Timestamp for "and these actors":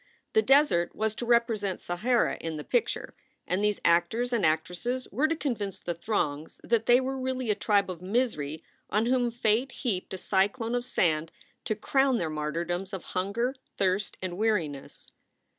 3.45-4.33